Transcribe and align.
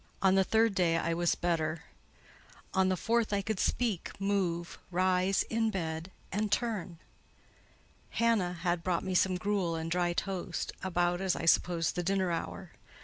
On 0.23 0.33
the 0.33 0.43
third 0.43 0.73
day 0.73 0.97
I 0.97 1.13
was 1.13 1.35
better; 1.35 1.83
on 2.73 2.89
the 2.89 2.97
fourth, 2.97 3.31
I 3.31 3.43
could 3.43 3.59
speak, 3.59 4.09
move, 4.19 4.79
rise 4.89 5.43
in 5.43 5.69
bed, 5.69 6.09
and 6.31 6.51
turn. 6.51 6.97
Hannah 8.09 8.53
had 8.53 8.83
brought 8.83 9.03
me 9.03 9.13
some 9.13 9.37
gruel 9.37 9.75
and 9.75 9.91
dry 9.91 10.13
toast, 10.13 10.71
about, 10.81 11.21
as 11.21 11.35
I 11.35 11.45
supposed, 11.45 11.93
the 11.95 12.01
dinner 12.01 12.31
hour. 12.31 12.71